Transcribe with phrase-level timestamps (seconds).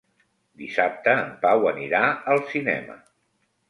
[0.61, 2.03] Dissabte en Pau anirà
[2.35, 3.03] al cinema.